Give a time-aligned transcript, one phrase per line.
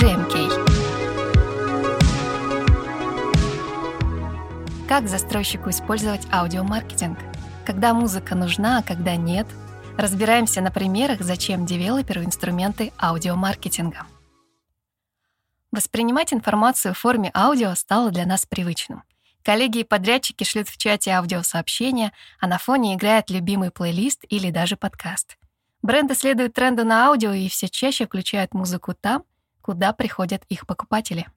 [0.00, 0.48] GMK.
[4.88, 7.18] Как застройщику использовать аудиомаркетинг?
[7.66, 9.46] Когда музыка нужна, а когда нет?
[9.98, 14.06] Разбираемся на примерах, зачем девелоперу инструменты аудиомаркетинга.
[15.70, 19.02] Воспринимать информацию в форме аудио стало для нас привычным.
[19.44, 24.78] Коллеги и подрядчики шлют в чате аудиосообщения, а на фоне играет любимый плейлист или даже
[24.78, 25.36] подкаст.
[25.82, 29.24] Бренды следуют тренду на аудио и все чаще включают музыку там,
[29.70, 31.28] куда приходят их покупатели.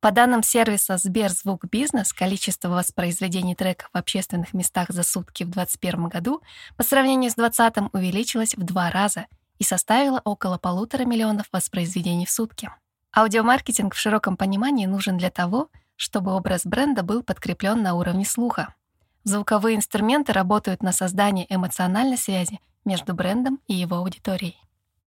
[0.00, 6.06] По данным сервиса Сберзвук Бизнес, количество воспроизведений треков в общественных местах за сутки в 2021
[6.06, 6.40] году
[6.76, 9.26] по сравнению с 2020 увеличилось в два раза
[9.58, 12.70] и составило около полутора миллионов воспроизведений в сутки.
[13.12, 18.76] Аудиомаркетинг в широком понимании нужен для того, чтобы образ бренда был подкреплен на уровне слуха.
[19.24, 24.62] Звуковые инструменты работают на создание эмоциональной связи между брендом и его аудиторией.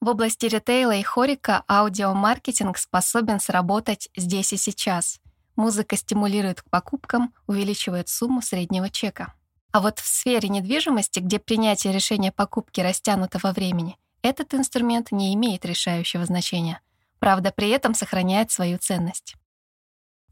[0.00, 5.20] В области ритейла и хорика аудиомаркетинг способен сработать здесь и сейчас.
[5.56, 9.34] Музыка стимулирует к покупкам, увеличивает сумму среднего чека.
[9.72, 15.34] А вот в сфере недвижимости, где принятие решения покупки растянуто во времени, этот инструмент не
[15.34, 16.80] имеет решающего значения.
[17.18, 19.34] Правда, при этом сохраняет свою ценность.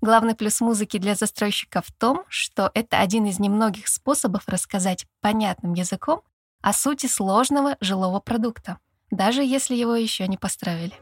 [0.01, 5.75] Главный плюс музыки для застройщика в том, что это один из немногих способов рассказать понятным
[5.75, 6.23] языком
[6.63, 8.79] о сути сложного жилого продукта,
[9.11, 10.95] даже если его еще не построили.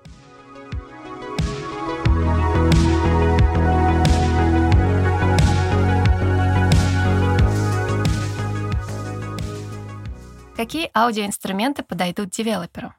[10.56, 12.94] Какие аудиоинструменты подойдут девелоперу?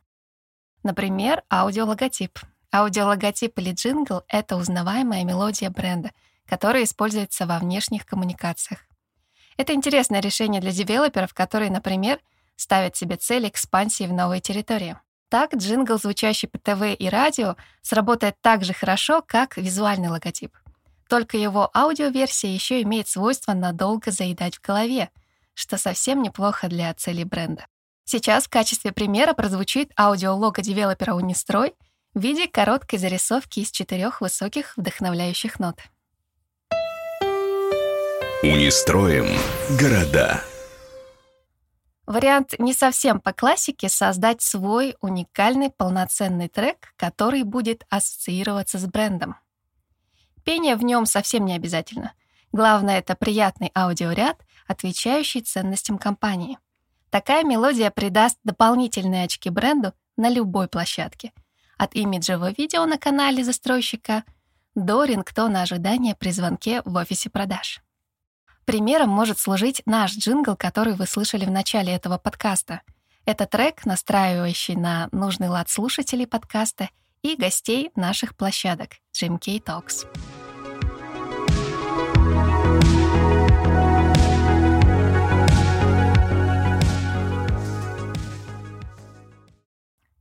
[0.84, 2.38] Например, аудиологотип.
[2.72, 6.12] Аудиологотип или джингл— это узнаваемая мелодия бренда,
[6.46, 8.82] которая используется во внешних коммуникациях.
[9.58, 12.20] Это интересное решение для девелоперов, которые, например,
[12.58, 14.98] ставят себе цель экспансии в новые территории.
[15.30, 20.56] Так джингл, звучащий по ТВ и радио, сработает так же хорошо, как визуальный логотип.
[21.08, 25.10] Только его аудиоверсия еще имеет свойство надолго заедать в голове,
[25.54, 27.68] что совсем неплохо для целей бренда.
[28.04, 31.74] Сейчас в качестве примера прозвучит аудиолого девелопера Унистрой
[32.14, 35.78] в виде короткой зарисовки из четырех высоких вдохновляющих нот.
[38.44, 39.28] Унистроим
[39.78, 40.42] города.
[42.08, 49.36] Вариант не совсем по классике создать свой уникальный полноценный трек, который будет ассоциироваться с брендом.
[50.46, 52.14] Пение в нем совсем не обязательно.
[52.54, 56.58] Главное— это приятный аудиоряд, отвечающий ценностям компании.
[57.10, 61.34] Такая мелодия придаст дополнительные очки бренду на любой площадке.
[61.78, 64.24] От имиджевого видео на канале застройщика
[64.76, 67.82] до рингтона ожидания при звонке в офисе продаж.
[68.68, 72.82] Примером может служить наш джингл, который вы слышали в начале этого подкаста.
[73.24, 76.90] Это трек, настраивающий на нужный лад слушателей подкаста
[77.22, 80.06] и гостей наших площадок GMK Talks.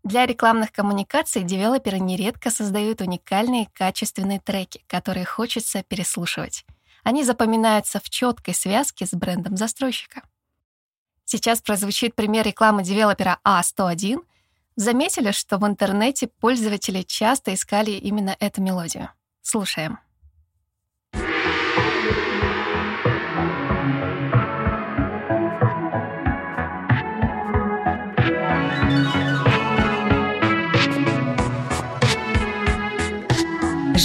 [0.04, 6.64] Для рекламных коммуникаций девелоперы нередко создают уникальные качественные треки, которые хочется переслушивать.
[7.06, 10.22] Они запоминаются в четкой связке с брендом застройщика.
[11.24, 14.18] Сейчас прозвучит пример рекламы девелопера А101.
[14.74, 19.10] Заметили, что в интернете пользователи часто искали именно эту мелодию.
[19.40, 20.00] Слушаем.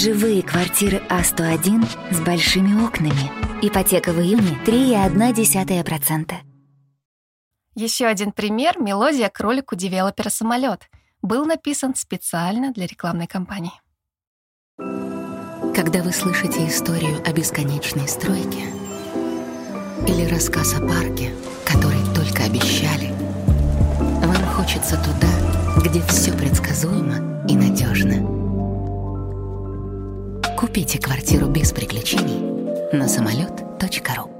[0.02, 3.30] Живые квартиры А101 с большими окнами.
[3.64, 6.34] Ипотека в июне 3,1%.
[7.76, 10.88] Еще один пример— мелодия кролику девелопера «Самолет»
[11.22, 13.70] был написан специально для рекламной кампании.
[14.76, 18.64] Когда вы слышите историю о бесконечной стройке
[20.08, 21.32] или рассказ о парке,
[21.64, 23.12] который только обещали,
[24.26, 28.41] вам хочется туда, где все предсказуемо и надежно.
[30.62, 32.38] Купите квартиру без приключений
[32.96, 34.30] на самолет.ру.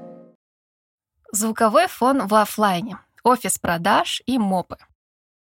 [1.33, 4.77] Звуковой фон в офлайне, офис продаж и мопы.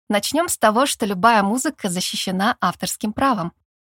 [0.08, 3.52] Начнем с того, что любая музыка защищена авторским правом,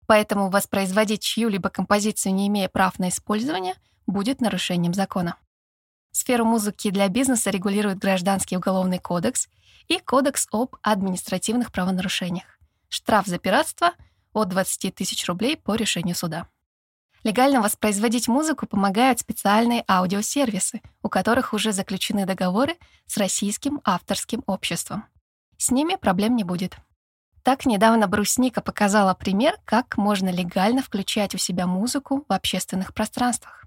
[0.07, 3.75] поэтому воспроизводить чью-либо композицию, не имея прав на использование,
[4.07, 5.37] будет нарушением закона.
[6.11, 9.51] Сферу музыки для бизнеса регулирует Гражданский уголовный кодекс
[9.89, 12.47] и Кодекс об административных правонарушениях.
[12.89, 13.93] Штраф за пиратство
[14.33, 16.49] от 20 тысяч рублей по решению суда.
[17.25, 22.77] Легально воспроизводить музыку помогают специальные аудиосервисы, у которых уже заключены договоры
[23.07, 25.05] с Российским авторским обществом.
[25.57, 26.77] С ними проблем не будет.
[27.45, 33.65] Так недавно Брусника показала пример, как можно легально включать у себя музыку в общественных пространствах.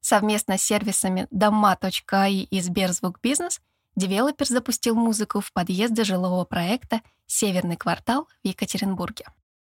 [0.00, 3.60] Совместно с сервисами дома.ай и Сберзвук Бизнес
[3.96, 9.24] девелопер запустил музыку в подъезде жилого проекта «Северный квартал» в Екатеринбурге.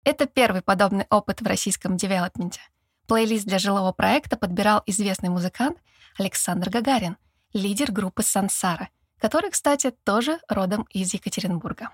[0.06, 2.60] Это первый подобный опыт в российском девелопменте.
[3.08, 5.78] Плейлист для жилого проекта подбирал известный музыкант
[6.16, 7.16] Александр Гагарин,
[7.52, 8.88] лидер группы «Сансара»,
[9.18, 11.90] который, кстати, тоже родом из Екатеринбурга.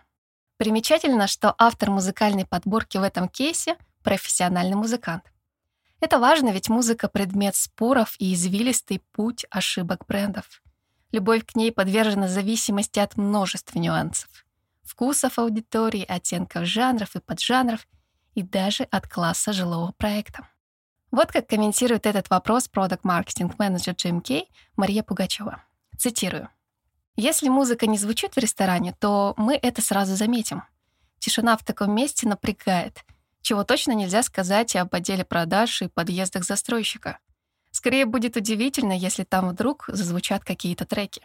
[0.58, 5.32] Примечательно, что автор музыкальной подборки в этом кейсе— профессиональный музыкант.
[5.98, 10.60] Это важно, ведь музыка— предмет споров и извилистый путь ошибок брендов.
[11.12, 14.28] Любовь к ней подвержена зависимости от множества нюансов.
[14.82, 17.86] Вкусов аудитории, оттенков жанров и поджанров,
[18.34, 20.48] и даже от класса жилого проекта.
[21.10, 24.44] Вот как комментирует этот вопрос продакт-маркетинг-менеджер GMK
[24.76, 25.62] Мария Пугачева.
[25.98, 26.48] Цитирую.
[27.16, 30.62] Если музыка не звучит в ресторане, то мы это сразу заметим.
[31.18, 33.04] Тишина в таком месте напрягает,
[33.42, 37.18] чего точно нельзя сказать об отделе продаж и подъездах застройщика.
[37.70, 41.22] Скорее будет удивительно, если там вдруг зазвучат какие-то треки.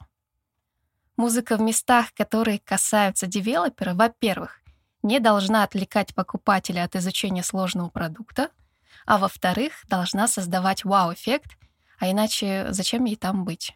[1.16, 4.62] Музыка в местах, которые касаются девелопера, во-первых,
[5.04, 8.50] не должна отвлекать покупателя от изучения сложного продукта,
[9.06, 11.58] а во-вторых, должна создавать вау-эффект,
[12.00, 13.76] а иначе зачем ей там быть?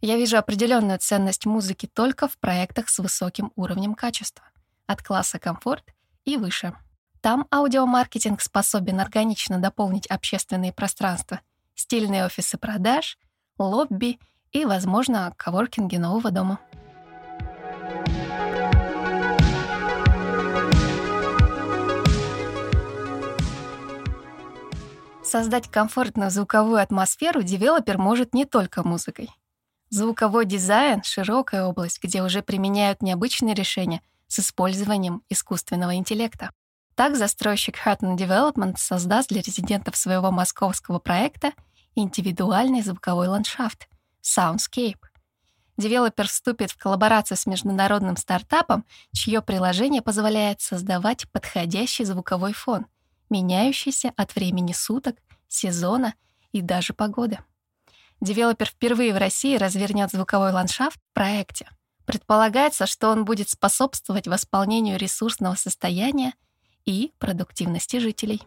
[0.00, 4.44] Я вижу определенную ценность музыки только в проектах с высоким уровнем качества,
[4.86, 5.84] от класса комфорт
[6.24, 6.74] и выше.
[7.20, 11.40] Там аудиомаркетинг способен органично дополнить общественные пространства,
[11.74, 13.18] стильные офисы продаж,
[13.58, 14.18] лобби
[14.52, 16.60] и, возможно, коворкинги нового дома.
[25.36, 29.28] Создать комфортную звуковую атмосферу девелопер может не только музыкой.
[29.90, 36.52] Звуковой дизайн— широкая область, где уже применяют необычные решения с использованием искусственного интеллекта.
[36.94, 41.52] Так застройщик Hutton Development создаст для резидентов своего московского проекта
[41.94, 43.88] индивидуальный звуковой ландшафт—
[44.22, 45.02] Soundscape.
[45.76, 52.86] Девелопер вступит в коллаборацию с международным стартапом, чье приложение позволяет создавать подходящий звуковой фон,
[53.28, 55.16] меняющийся от времени суток,
[55.48, 56.14] сезона
[56.52, 57.38] и даже погоды.
[58.20, 61.68] Девелопер впервые в России развернет звуковой ландшафт в проекте.
[62.06, 66.34] Предполагается, что он будет способствовать восполнению ресурсного состояния
[66.84, 68.40] и продуктивности жителей.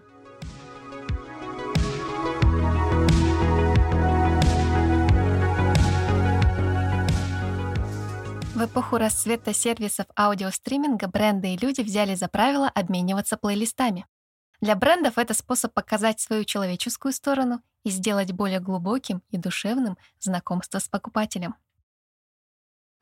[8.60, 14.06] В эпоху расцвета сервисов аудиостриминга бренды и люди взяли за правило обмениваться плейлистами.
[14.62, 20.80] Для брендов это способ показать свою человеческую сторону и сделать более глубоким и душевным знакомство
[20.80, 21.56] с покупателем.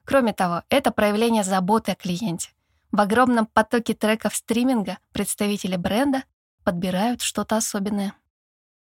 [0.05, 2.51] Кроме того, это проявление заботы о клиенте.
[2.91, 6.23] В огромном потоке треков стриминга представители бренда
[6.63, 8.13] подбирают что-то особенное.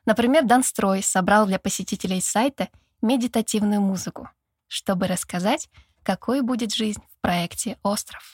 [0.06, 2.70] Например, Данстрой собрал для посетителей сайта
[3.02, 4.30] медитативную музыку,
[4.68, 5.70] чтобы рассказать,
[6.02, 8.34] какой будет жизнь в проекте «Остров».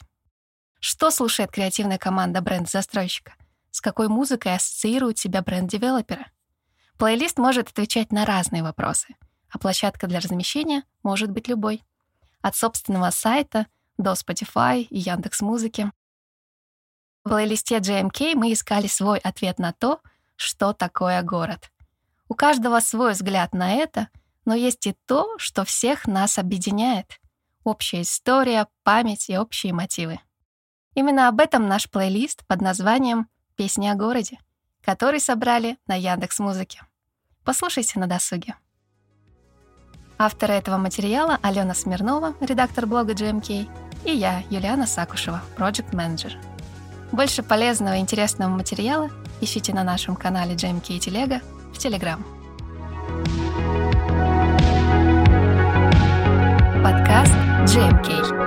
[0.79, 3.33] Что слушает креативная команда бренд-застройщика?
[3.71, 6.31] С какой музыкой ассоциирует себя бренд-девелопера?
[6.97, 9.15] Плейлист может отвечать на разные вопросы,
[9.49, 11.83] а площадка для размещения может быть любой.
[12.41, 13.67] От собственного сайта
[13.97, 15.91] до Spotify и Яндекс Музыки.
[17.23, 20.01] В плейлисте GMK мы искали свой ответ на то,
[20.35, 21.69] что такое город.
[22.27, 24.09] У каждого свой взгляд на это,
[24.45, 27.19] но есть и то, что всех нас объединяет.
[27.63, 30.19] Общая история, память и общие мотивы.
[30.95, 33.27] Именно об этом наш плейлист под названием
[33.59, 34.39] «Песни о городе»,
[34.81, 36.79] который собрали на Яндекс Музыке.
[37.43, 38.55] Послушайте на досуге.
[40.17, 43.69] Авторы этого материала Алена Смирнова, редактор блога GMK,
[44.05, 46.37] и я, Юлиана Сакушева, проект менеджер
[47.11, 49.11] Больше полезного и интересного материала
[49.41, 51.41] ищите на нашем канале GMK и Телега
[51.73, 52.23] в Телеграм.
[56.81, 57.33] Подкаст
[57.65, 58.38] GMK.